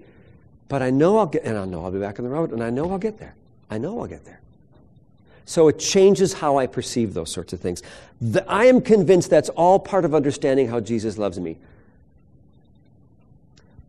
[0.69, 2.63] but I know I'll get, and I know I'll be back on the road, and
[2.63, 3.35] I know I'll get there.
[3.69, 4.41] I know I'll get there.
[5.47, 7.83] So it changes how I perceive those sorts of things.
[8.21, 11.57] The, I am convinced that's all part of understanding how Jesus loves me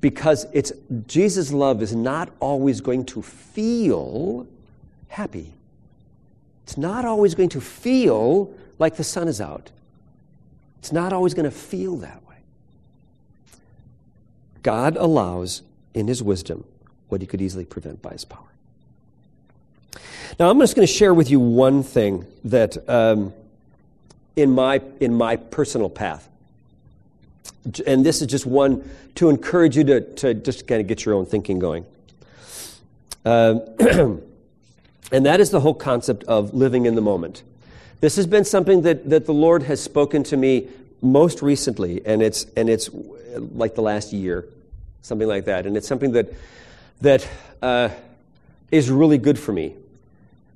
[0.01, 0.71] because it's
[1.05, 4.47] Jesus' love is not always going to feel
[5.07, 5.53] happy.
[6.63, 9.69] It's not always going to feel like the sun is out.
[10.81, 12.35] It's not always going to feel that way.
[14.63, 15.61] God allows
[15.93, 16.65] in his wisdom
[17.09, 18.47] what he could easily prevent by his power.
[20.39, 23.33] Now, I'm just going to share with you one thing that um,
[24.35, 26.27] in, my, in my personal path
[27.85, 31.15] and this is just one to encourage you to, to just kind of get your
[31.15, 31.85] own thinking going.
[33.23, 33.59] Uh,
[35.11, 37.43] and that is the whole concept of living in the moment.
[38.01, 40.67] This has been something that, that the Lord has spoken to me
[41.03, 42.89] most recently, and it's, and it's
[43.35, 44.47] like the last year,
[45.03, 45.67] something like that.
[45.67, 46.33] And it's something that,
[47.01, 47.27] that
[47.61, 47.89] uh,
[48.71, 49.75] is really good for me.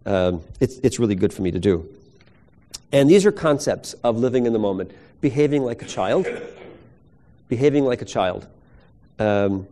[0.08, 1.88] Um, it's, it's really good for me to do.
[2.92, 4.92] And these are concepts of living in the moment,
[5.22, 6.28] behaving like a child,
[7.48, 8.48] behaving like a child,
[9.20, 9.68] um,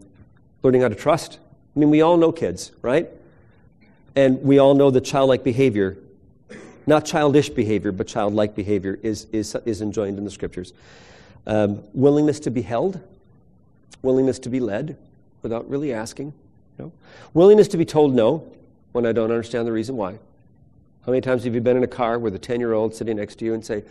[0.62, 1.40] learning how to trust.
[1.76, 3.10] I mean, we all know kids, right?
[4.16, 5.98] And we all know that childlike behavior,
[6.86, 10.74] not childish behavior, but childlike behavior, is, is, is enjoined in the scriptures.
[11.46, 13.00] Um, willingness to be held,
[14.02, 14.98] willingness to be led
[15.42, 16.34] without really asking,
[16.78, 16.92] you know?
[17.34, 18.50] willingness to be told no
[18.92, 20.14] when I don't understand the reason why.
[21.06, 23.18] How many times have you been in a car with a 10 year old sitting
[23.18, 23.84] next to you and say,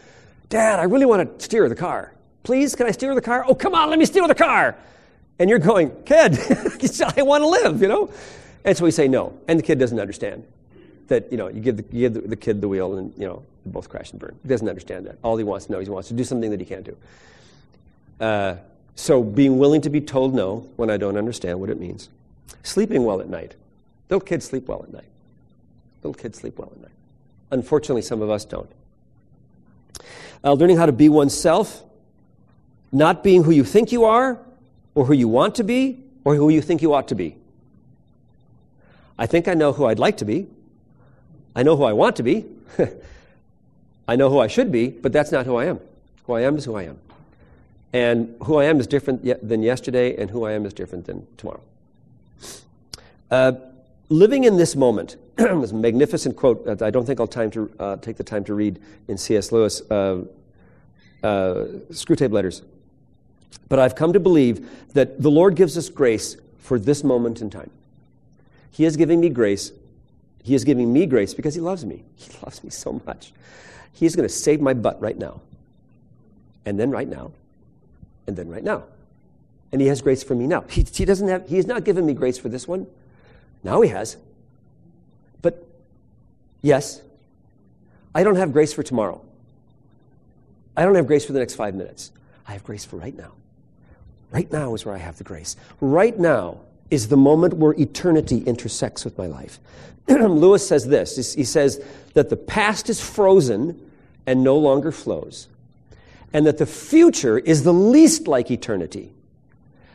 [0.49, 2.13] Dad, I really want to steer the car.
[2.43, 3.45] Please, can I steer the car?
[3.47, 4.77] Oh, come on, let me steer the car.
[5.39, 6.39] And you're going, Kid,
[7.17, 8.11] I want to live, you know?
[8.65, 9.39] And so we say no.
[9.49, 10.45] And the kid doesn't understand
[11.13, 13.43] that, you know, you give the, you give the, kid the wheel and, you know,
[13.65, 14.35] they both crash and burn.
[14.43, 15.19] He doesn't understand that.
[15.23, 16.97] All he wants to know is he wants to do something that he can't do.
[18.19, 18.57] Uh,
[18.97, 22.09] so being willing to be told no when I don't understand what it means.
[22.63, 23.55] Sleeping well at night.
[24.09, 25.11] Little kids sleep well at night.
[26.03, 26.91] Little kids sleep well at night.
[27.51, 28.71] Unfortunately, some of us don't.
[30.43, 31.83] Uh, learning how to be oneself,
[32.91, 34.39] not being who you think you are,
[34.95, 37.37] or who you want to be, or who you think you ought to be.
[39.19, 40.47] I think I know who I'd like to be.
[41.55, 42.47] I know who I want to be.
[44.09, 45.81] I know who I should be, but that's not who I am.
[46.27, 46.99] Who I am is who I am.
[47.93, 51.27] And who I am is different than yesterday, and who I am is different than
[51.37, 51.61] tomorrow.
[53.31, 53.53] Uh,
[54.09, 57.97] living in this moment, this magnificent quote that I don't think I'll time to, uh,
[57.97, 58.79] take the time to read
[59.09, 59.53] in C.S.
[59.53, 60.23] Lewis, uh,
[61.23, 62.63] uh, Screwtape Letters.
[63.69, 67.51] But I've come to believe that the Lord gives us grace for this moment in
[67.51, 67.71] time.
[68.71, 69.73] He is giving me grace.
[70.43, 72.03] He is giving me grace because He loves me.
[72.17, 73.33] He loves me so much.
[73.93, 75.41] He's going to save my butt right now,
[76.65, 77.33] and then right now,
[78.27, 78.85] and then right now.
[79.71, 80.63] And He has grace for me now.
[80.69, 82.87] He, he doesn't have, He has not given me grace for this one.
[83.63, 84.17] Now He has.
[85.41, 85.67] But
[86.61, 87.01] yes,
[88.15, 89.23] I don't have grace for tomorrow.
[90.77, 92.13] I don't have grace for the next five minutes.
[92.47, 93.33] I have grace for right now.
[94.31, 95.57] Right now is where I have the grace.
[95.81, 96.61] Right now
[96.93, 99.59] is the moment where eternity intersects with my life.
[100.09, 101.83] Lewis says this he says
[102.13, 103.81] that the past is frozen
[104.27, 105.49] and no longer flows,
[106.35, 109.11] and that the future is the least like eternity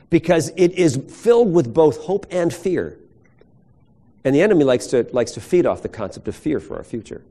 [0.10, 2.98] because it is filled with both hope and fear.
[4.24, 6.84] And the enemy likes to, likes to feed off the concept of fear for our
[6.84, 7.22] future.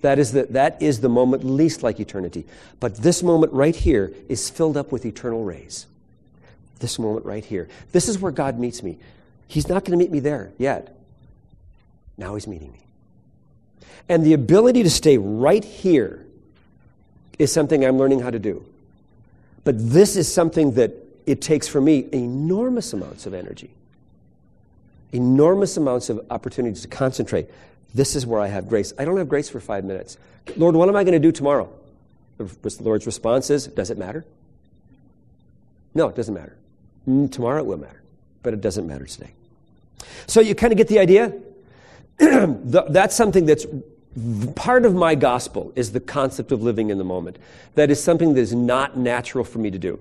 [0.00, 2.46] That is, the, that is the moment least like eternity.
[2.80, 5.86] But this moment right here is filled up with eternal rays.
[6.84, 7.66] This moment right here.
[7.92, 8.98] This is where God meets me.
[9.48, 10.94] He's not going to meet me there yet.
[12.18, 12.80] Now He's meeting me.
[14.06, 16.26] And the ability to stay right here
[17.38, 18.66] is something I'm learning how to do.
[19.64, 20.92] But this is something that
[21.24, 23.70] it takes for me enormous amounts of energy,
[25.10, 27.48] enormous amounts of opportunities to concentrate.
[27.94, 28.92] This is where I have grace.
[28.98, 30.18] I don't have grace for five minutes.
[30.54, 31.72] Lord, what am I going to do tomorrow?
[32.36, 34.26] The Lord's response is, Does it matter?
[35.94, 36.58] No, it doesn't matter.
[37.06, 38.02] Tomorrow it will matter,
[38.42, 39.32] but it doesn't matter today.
[40.26, 41.32] So you kind of get the idea?
[42.18, 43.66] that's something that's
[44.54, 47.38] part of my gospel is the concept of living in the moment.
[47.74, 49.98] That is something that is not natural for me to do.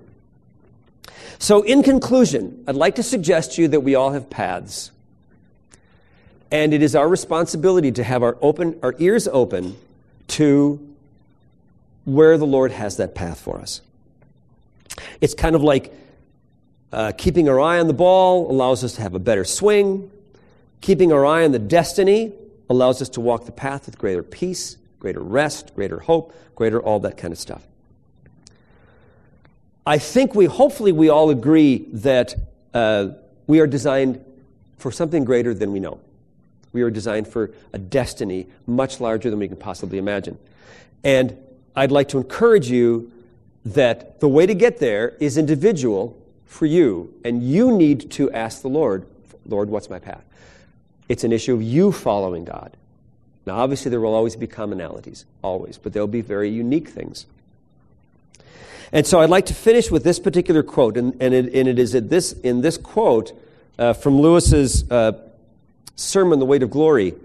[1.40, 4.92] So, in conclusion, I'd like to suggest to you that we all have paths.
[6.52, 9.76] And it is our responsibility to have our, open, our ears open
[10.28, 10.80] to
[12.06, 13.82] where the Lord has that path for us.
[15.20, 15.92] It's kind of like
[16.94, 20.12] uh, keeping our eye on the ball allows us to have a better swing.
[20.80, 22.34] Keeping our eye on the destiny
[22.70, 27.00] allows us to walk the path with greater peace, greater rest, greater hope, greater all
[27.00, 27.66] that kind of stuff.
[29.88, 32.36] I think we, hopefully, we all agree that
[32.76, 33.08] uh,
[33.48, 34.24] we are designed
[34.78, 36.00] for something greater than we know.
[36.74, 40.38] We are designed for a destiny much larger than we can possibly imagine.
[41.04, 41.38] And
[41.76, 43.12] I'd like to encourage you
[43.66, 46.20] that the way to get there is individual
[46.54, 49.08] for you, and you need to ask the Lord,
[49.48, 50.24] Lord, what's my path?
[51.10, 52.78] It's an issue of you following God.
[53.48, 57.26] Now, obviously, there will always be commonalities, always, but there'll be very unique things.
[58.92, 61.80] And so I'd like to finish with this particular quote, and, and, it, and it
[61.80, 63.34] is in this, in this quote
[63.80, 65.14] uh, from Lewis's uh,
[65.96, 67.16] sermon, The Weight of Glory,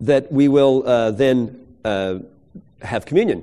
[0.00, 2.18] that we will uh, then uh,
[2.82, 3.42] have communion.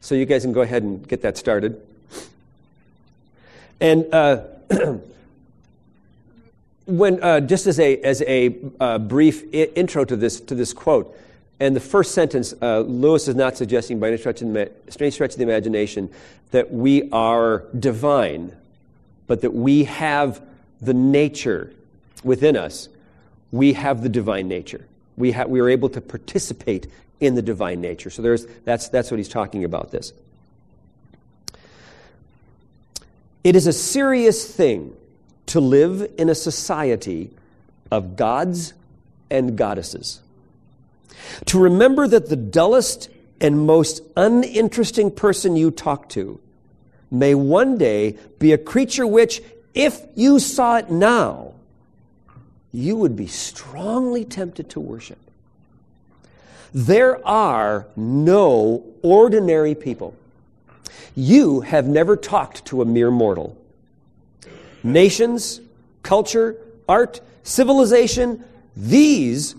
[0.00, 1.80] So you guys can go ahead and get that started.
[3.82, 4.44] And uh,
[6.86, 10.72] when, uh, just as a, as a uh, brief I- intro to this, to this
[10.72, 11.18] quote,
[11.58, 15.32] And the first sentence, uh, Lewis is not suggesting by any stretch, of the, stretch
[15.32, 16.10] of the imagination
[16.52, 18.54] that we are divine,
[19.26, 20.40] but that we have
[20.80, 21.72] the nature
[22.22, 22.88] within us.
[23.50, 24.86] We have the divine nature.
[25.16, 26.86] We, ha- we are able to participate
[27.18, 28.10] in the divine nature.
[28.10, 30.12] So there's, that's, that's what he's talking about this.
[33.44, 34.96] It is a serious thing
[35.46, 37.30] to live in a society
[37.90, 38.72] of gods
[39.30, 40.20] and goddesses.
[41.46, 43.08] To remember that the dullest
[43.40, 46.40] and most uninteresting person you talk to
[47.10, 49.42] may one day be a creature which,
[49.74, 51.52] if you saw it now,
[52.72, 55.18] you would be strongly tempted to worship.
[56.72, 60.14] There are no ordinary people.
[61.14, 63.56] You have never talked to a mere mortal.
[64.82, 65.60] Nations,
[66.02, 66.56] culture,
[66.88, 68.44] art, civilization,
[68.76, 69.54] these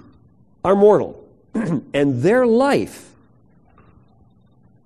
[0.63, 1.27] are mortal.
[1.53, 3.11] and their life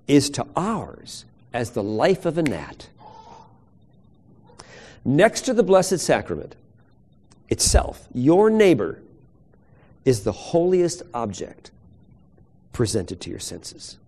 [0.06, 2.88] is to ours as the life of a gnat.
[5.04, 6.54] Next to the Blessed Sacrament
[7.48, 9.00] itself, your neighbor
[10.04, 11.70] is the holiest object
[12.72, 13.98] presented to your senses.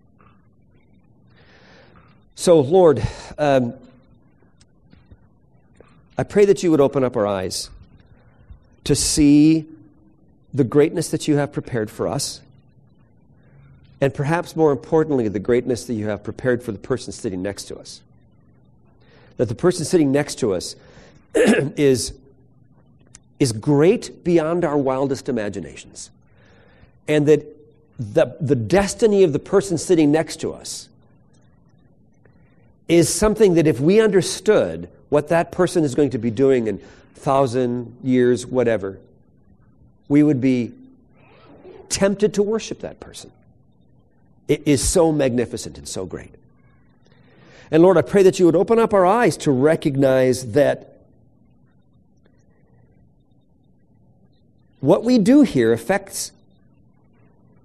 [2.41, 3.75] So, Lord, um,
[6.17, 7.69] I pray that you would open up our eyes
[8.85, 9.67] to see
[10.55, 12.41] the greatness that you have prepared for us,
[14.01, 17.65] and perhaps more importantly, the greatness that you have prepared for the person sitting next
[17.65, 18.01] to us.
[19.37, 20.77] That the person sitting next to us
[21.35, 22.15] is,
[23.39, 26.11] is great beyond our wildest imaginations,
[27.07, 27.45] and that
[27.99, 30.89] the, the destiny of the person sitting next to us
[32.91, 36.79] is something that if we understood what that person is going to be doing in
[37.15, 38.99] thousand years, whatever,
[40.09, 40.73] we would be
[41.89, 43.31] tempted to worship that person.
[44.49, 46.35] It is so magnificent and so great.
[47.71, 50.97] And Lord, I pray that you would open up our eyes to recognize that
[54.81, 56.33] what we do here affects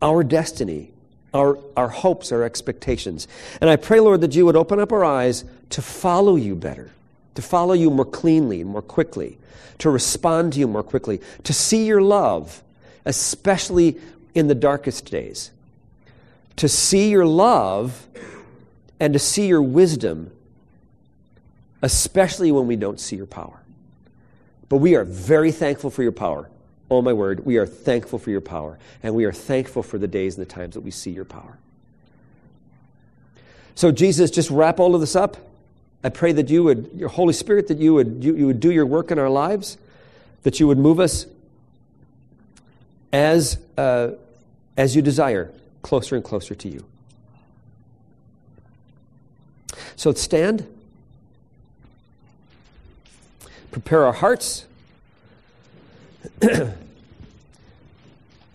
[0.04, 0.92] our destiny,
[1.36, 3.28] our, our hopes, our expectations.
[3.60, 6.90] And I pray, Lord, that you would open up our eyes to follow you better,
[7.36, 9.38] to follow you more cleanly and more quickly,
[9.80, 12.64] to respond to you more quickly, to see your love,
[13.04, 13.98] especially
[14.34, 15.52] in the darkest days,
[16.56, 18.08] to see your love
[19.02, 20.32] and to see your wisdom,
[21.82, 23.60] especially when we don't see your power.
[24.70, 26.50] But we are very thankful for your power.
[26.90, 30.08] Oh, my word, we are thankful for your power, and we are thankful for the
[30.08, 31.58] days and the times that we see your power.
[33.74, 35.38] So, Jesus, just wrap all of this up.
[36.04, 38.72] I pray that you would, your Holy Spirit, that you would, you, you would do
[38.72, 39.78] your work in our lives,
[40.44, 41.26] that you would move us
[43.12, 44.12] as, uh,
[44.78, 46.86] as you desire, closer and closer to you.
[49.96, 50.68] So stand,
[53.72, 54.66] prepare our hearts.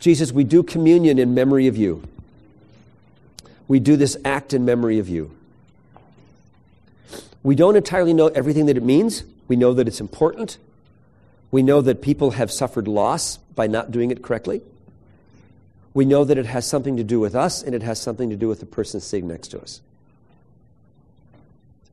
[0.01, 2.03] Jesus, we do communion in memory of you.
[3.69, 5.31] We do this act in memory of you.
[7.43, 9.25] We don't entirely know everything that it means.
[9.49, 10.59] We know that it's important.
[11.51, 14.63] We know that people have suffered loss by not doing it correctly.
[15.93, 18.37] We know that it has something to do with us and it has something to
[18.37, 19.81] do with the person sitting next to us.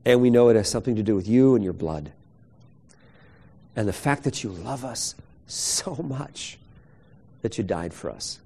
[0.04, 2.12] And we know it has something to do with you and your blood.
[3.74, 5.14] And the fact that you love us
[5.48, 6.58] so much
[7.42, 8.38] that you died for us.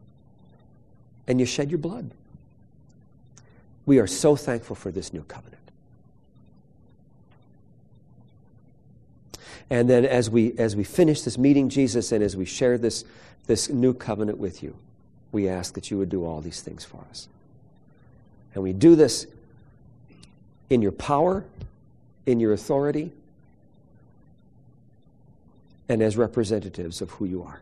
[1.26, 2.10] And you shed your blood.
[3.84, 5.58] We are so thankful for this new covenant.
[9.70, 13.04] And then as we, as we finish this meeting, Jesus, and as we share this,
[13.46, 14.76] this new covenant with you,
[15.32, 17.28] we ask that you would do all these things for us.
[18.54, 19.26] And we do this
[20.68, 21.44] in your power,
[22.26, 23.12] in your authority,
[25.88, 27.60] and as representatives of who you are.